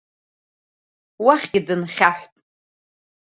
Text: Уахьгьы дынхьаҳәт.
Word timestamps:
Уахьгьы 1.25 1.59
дынхьаҳәт. 1.67 2.35